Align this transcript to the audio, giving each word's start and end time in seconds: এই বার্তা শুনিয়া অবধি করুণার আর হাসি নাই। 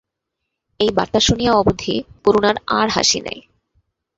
এই 0.79 0.91
বার্তা 0.97 1.19
শুনিয়া 1.19 1.53
অবধি 1.53 1.93
করুণার 2.23 2.57
আর 2.77 2.87
হাসি 2.89 3.19
নাই। 3.21 3.39